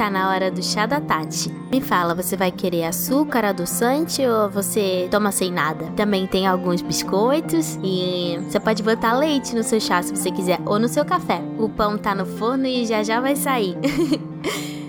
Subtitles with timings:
[0.00, 1.52] tá na hora do chá da Tati.
[1.70, 5.92] Me fala, você vai querer açúcar, adoçante ou você toma sem nada?
[5.94, 10.58] Também tem alguns biscoitos e você pode botar leite no seu chá se você quiser
[10.64, 11.42] ou no seu café.
[11.58, 13.76] O pão tá no forno e já já vai sair.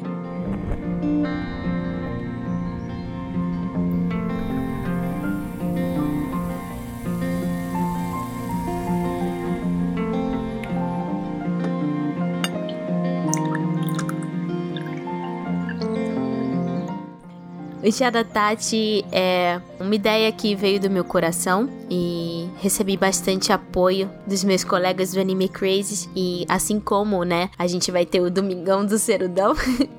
[17.83, 23.51] O Chá da Tati é uma ideia que veio do meu coração e recebi bastante
[23.51, 28.21] apoio dos meus colegas do Anime Crazy e assim como, né, a gente vai ter
[28.21, 29.55] o Domingão do Cerudão.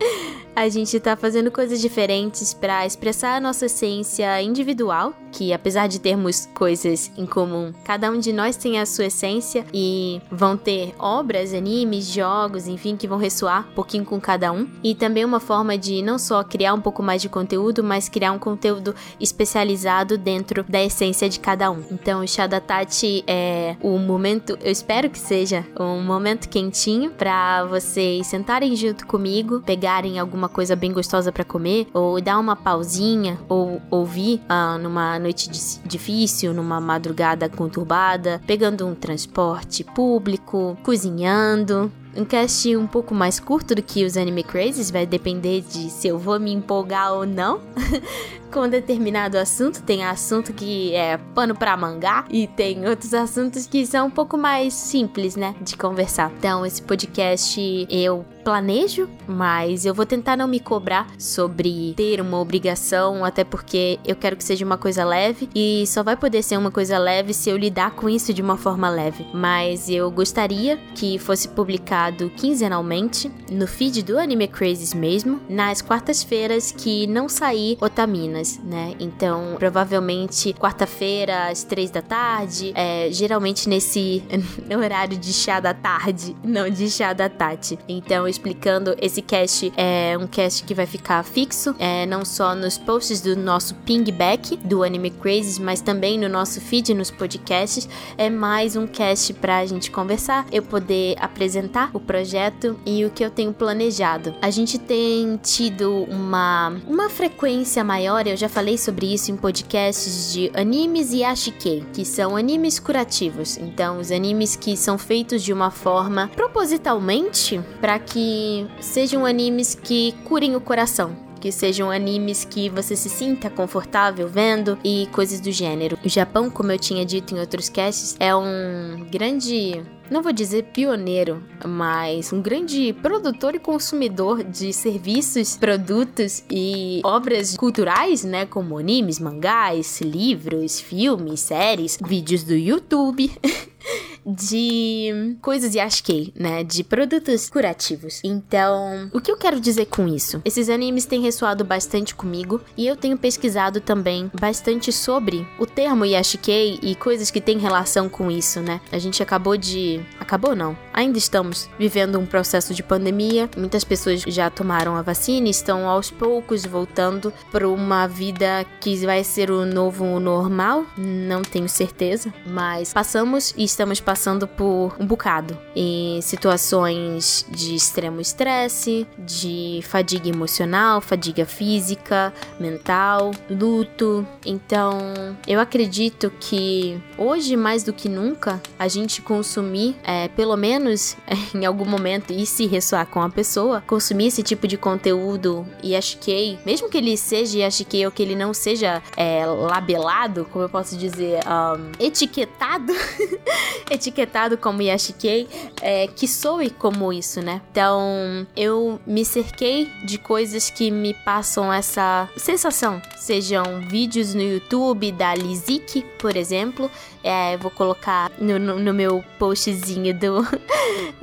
[0.55, 5.99] a gente tá fazendo coisas diferentes para expressar a nossa essência individual, que apesar de
[5.99, 10.95] termos coisas em comum, cada um de nós tem a sua essência e vão ter
[10.99, 14.69] obras, animes, jogos, enfim, que vão ressoar um pouquinho com cada um.
[14.85, 18.33] E também uma forma de não só criar um pouco mais de conteúdo, mas criar
[18.33, 21.83] um conteúdo especializado dentro da essência de cada um.
[21.91, 27.11] Então, o chá da Tati é o momento, eu espero que seja um momento quentinho
[27.11, 32.37] para vocês sentarem junto comigo, pegarem alguma uma coisa bem gostosa para comer, ou dar
[32.37, 35.49] uma pausinha, ou ouvir ah, numa noite
[35.85, 43.75] difícil, numa madrugada conturbada, pegando um transporte público, cozinhando, um cast um pouco mais curto
[43.75, 47.61] do que os Anime Crazes, vai depender de se eu vou me empolgar ou não.
[48.53, 49.83] com determinado assunto.
[49.83, 54.37] Tem assunto que é pano para mangá e tem outros assuntos que são um pouco
[54.37, 56.31] mais simples, né, de conversar.
[56.39, 62.39] Então, esse podcast eu planejo, mas eu vou tentar não me cobrar sobre ter uma
[62.41, 66.57] obrigação, até porque eu quero que seja uma coisa leve e só vai poder ser
[66.57, 69.25] uma coisa leve se eu lidar com isso de uma forma leve.
[69.33, 72.02] Mas eu gostaria que fosse publicado
[72.37, 78.33] quinzenalmente no feed do Anime Crazes mesmo, nas quartas-feiras que não sair Otamina
[78.65, 78.95] né?
[78.99, 84.23] Então, provavelmente quarta-feira às três da tarde, é, geralmente nesse
[84.75, 87.79] horário de chá da tarde, não de chá da tarde.
[87.89, 92.79] Então, explicando, esse cast é um cast que vai ficar fixo, é, não só nos
[92.79, 97.89] posts do nosso pingback do Anime Crazes, mas também no nosso feed, nos podcasts.
[98.17, 103.25] É mais um cast pra gente conversar, eu poder apresentar o projeto e o que
[103.25, 104.35] eu tenho planejado.
[104.41, 110.33] A gente tem tido uma, uma frequência maior, eu já falei sobre isso em podcasts
[110.33, 113.57] de animes e ashikei, que são animes curativos.
[113.57, 120.13] Então, os animes que são feitos de uma forma propositalmente para que sejam animes que
[120.25, 125.51] curem o coração que sejam animes que você se sinta confortável vendo e coisas do
[125.51, 125.99] gênero.
[126.05, 130.65] O Japão, como eu tinha dito em outros casts, é um grande não vou dizer
[130.75, 138.79] pioneiro, mas um grande produtor e consumidor de serviços, produtos e obras culturais, né, como
[138.79, 143.33] animes, mangás, livros, filmes, séries, vídeos do YouTube.
[144.25, 146.65] de coisas Yashikei, né?
[146.65, 148.21] De produtos curativos.
[148.25, 150.41] Então, o que eu quero dizer com isso?
[150.45, 156.05] Esses animes têm ressoado bastante comigo e eu tenho pesquisado também bastante sobre o termo
[156.05, 158.81] Yashikei e coisas que têm relação com isso, né?
[158.91, 160.01] A gente acabou de.
[160.21, 160.77] Acabou não.
[160.93, 163.51] Ainda estamos vivendo um processo de pandemia.
[163.57, 168.95] Muitas pessoas já tomaram a vacina e estão aos poucos voltando para uma vida que
[169.05, 170.87] vai ser o novo normal.
[170.97, 177.75] Não tenho certeza, mas passamos e estamos passando passando por um bocado em situações de
[177.75, 182.31] extremo estresse, de fadiga emocional, fadiga física,
[182.61, 184.27] mental, luto.
[184.45, 185.01] Então,
[185.49, 191.17] eu acredito que hoje mais do que nunca a gente consumir, é, pelo menos
[191.55, 195.99] em algum momento e se ressoar com a pessoa, consumir esse tipo de conteúdo e
[196.21, 200.69] que, mesmo que ele seja que ou que ele não seja é, labelado, como eu
[200.69, 202.93] posso dizer, um, etiquetado
[204.03, 205.49] etiquetado como Yashikei,
[205.81, 207.63] é, que soe como isso, né?
[207.71, 213.01] Então, eu me cerquei de coisas que me passam essa sensação.
[213.17, 216.91] Sejam vídeos no YouTube da Lizik, por exemplo.
[217.23, 220.43] É, vou colocar no, no, no meu postzinho do,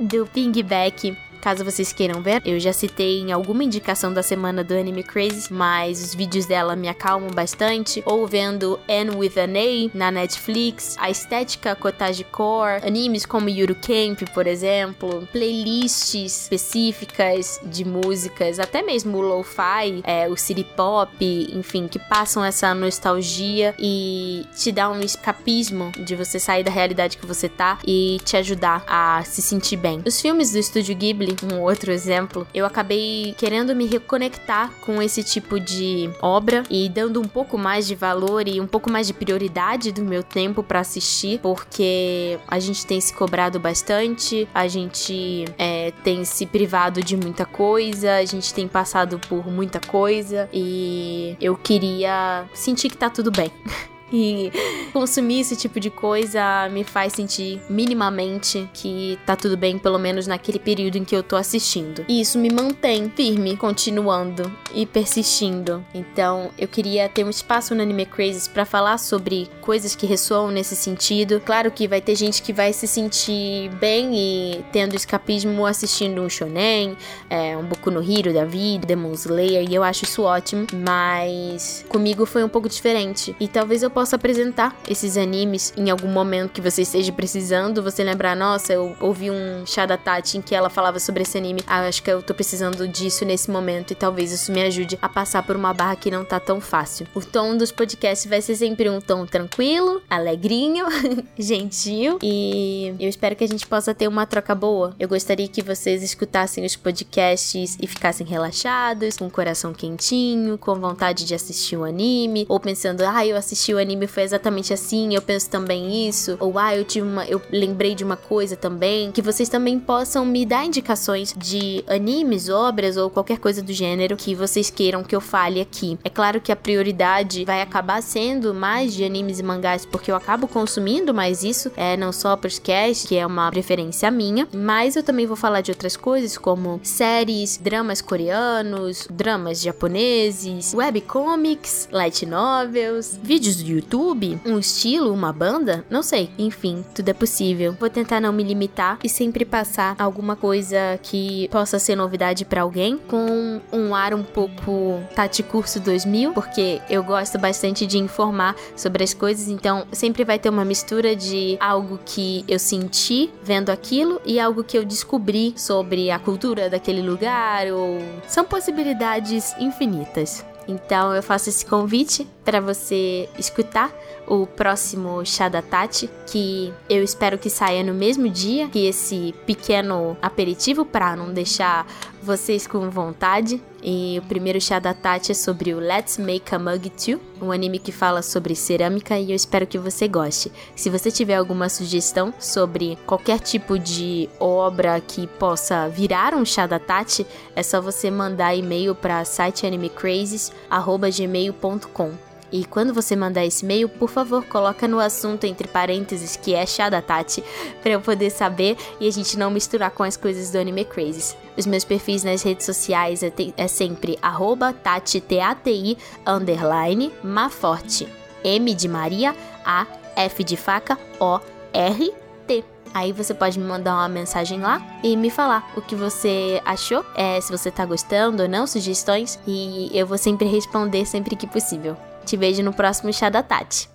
[0.00, 4.74] do pingback Caso vocês queiram ver, eu já citei em alguma indicação da semana do
[4.74, 8.02] Anime Crazy, mas os vídeos dela me acalmam bastante.
[8.04, 13.74] Ou vendo Anne with an A na Netflix, a estética cottage core, animes como Yuru
[13.74, 21.10] Camp, por exemplo, playlists específicas de músicas, até mesmo o lo-fi, é, o city pop,
[21.52, 27.16] enfim, que passam essa nostalgia e te dá um escapismo de você sair da realidade
[27.16, 30.02] que você tá e te ajudar a se sentir bem.
[30.06, 35.22] Os filmes do estúdio Ghibli Um outro exemplo, eu acabei querendo me reconectar com esse
[35.22, 39.12] tipo de obra e dando um pouco mais de valor e um pouco mais de
[39.12, 45.44] prioridade do meu tempo para assistir, porque a gente tem se cobrado bastante, a gente
[45.58, 51.36] é, tem se privado de muita coisa, a gente tem passado por muita coisa e
[51.40, 53.50] eu queria sentir que tá tudo bem.
[54.12, 54.50] E
[54.92, 60.26] consumir esse tipo de coisa me faz sentir minimamente que tá tudo bem, pelo menos
[60.26, 62.04] naquele período em que eu tô assistindo.
[62.08, 65.84] E isso me mantém firme, continuando e persistindo.
[65.94, 70.50] Então, eu queria ter um espaço no Anime Crazes para falar sobre coisas que ressoam
[70.50, 71.40] nesse sentido.
[71.44, 76.28] Claro que vai ter gente que vai se sentir bem e tendo escapismo assistindo um
[76.28, 76.96] shonen,
[77.28, 80.66] é, um Boku no Hero da vida, Demon Slayer, e eu acho isso ótimo.
[80.72, 83.34] Mas comigo foi um pouco diferente.
[83.38, 87.82] E talvez eu possa apresentar esses animes em algum momento que você esteja precisando.
[87.82, 91.36] Você lembrar, nossa, eu ouvi um chá da Tati em que ela falava sobre esse
[91.36, 91.60] anime.
[91.66, 95.06] Ah, acho que eu tô precisando disso nesse momento e talvez isso me ajude a
[95.06, 97.06] passar por uma barra que não tá tão fácil.
[97.14, 100.86] O tom dos podcasts vai ser sempre um tom tranquilo, alegrinho,
[101.38, 104.96] gentil e eu espero que a gente possa ter uma troca boa.
[104.98, 110.74] Eu gostaria que vocês escutassem os podcasts e ficassem relaxados, com o coração quentinho, com
[110.76, 114.72] vontade de assistir o anime, ou pensando, ah, eu assisti o anime anime foi exatamente
[114.72, 118.56] assim, eu penso também isso, ou ah, eu tive uma, eu lembrei de uma coisa
[118.56, 123.72] também, que vocês também possam me dar indicações de animes, obras ou qualquer coisa do
[123.72, 125.98] gênero que vocês queiram que eu fale aqui.
[126.04, 130.16] É claro que a prioridade vai acabar sendo mais de animes e mangás, porque eu
[130.16, 135.02] acabo consumindo mais isso, é não só podcast, que é uma preferência minha, mas eu
[135.02, 143.18] também vou falar de outras coisas como séries, dramas coreanos, dramas japoneses, webcomics, light novels,
[143.22, 146.30] vídeos do YouTube, um estilo, uma banda, não sei.
[146.38, 147.74] Enfim, tudo é possível.
[147.78, 152.62] Vou tentar não me limitar e sempre passar alguma coisa que possa ser novidade para
[152.62, 158.54] alguém com um ar um pouco Tati Curso 2000, porque eu gosto bastante de informar
[158.76, 163.70] sobre as coisas, então sempre vai ter uma mistura de algo que eu senti vendo
[163.70, 170.44] aquilo e algo que eu descobri sobre a cultura daquele lugar ou são possibilidades infinitas.
[170.68, 173.92] Então eu faço esse convite para você escutar
[174.26, 179.34] o próximo Chá da Tati, que eu espero que saia no mesmo dia que esse
[179.44, 181.84] pequeno aperitivo para não deixar
[182.22, 183.62] vocês com vontade.
[183.82, 187.50] E o primeiro chá da Tati é sobre o Let's Make a Mug 2, um
[187.50, 190.52] anime que fala sobre cerâmica e eu espero que você goste.
[190.76, 196.66] Se você tiver alguma sugestão sobre qualquer tipo de obra que possa virar um chá
[196.66, 197.26] da Tati,
[197.56, 202.12] é só você mandar e-mail para siteanimecrazes@gmail.com.
[202.52, 206.66] E quando você mandar esse e-mail, por favor, coloca no assunto entre parênteses que é
[206.66, 207.44] chá da Tati,
[207.82, 211.36] para eu poder saber e a gente não misturar com as coisas do Anime Crazes.
[211.56, 218.08] Os meus perfis nas redes sociais é, é sempre arroba tati, T-A-T-I, underline, maforte.
[218.42, 219.86] M de Maria, A,
[220.16, 221.38] F de faca, O,
[221.72, 222.12] R,
[222.46, 222.64] T.
[222.92, 227.04] Aí você pode me mandar uma mensagem lá e me falar o que você achou,
[227.14, 231.46] é, se você tá gostando ou não, sugestões, e eu vou sempre responder sempre que
[231.46, 231.96] possível.
[232.30, 233.88] Te vejo no próximo Chá da Tati.